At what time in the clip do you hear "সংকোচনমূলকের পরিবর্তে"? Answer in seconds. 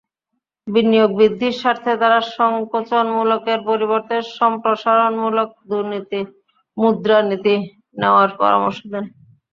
2.37-4.15